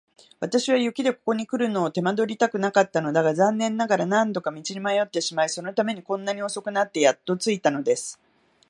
[0.39, 8.19] 私は雪でここにくるのを手間取りたくなかったのだが、残念ながら何度か道に迷ってしまい、そのためにこんなに遅くなってやっと着いたのです。